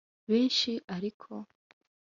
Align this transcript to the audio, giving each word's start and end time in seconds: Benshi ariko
Benshi 0.29 0.71
ariko 0.95 1.31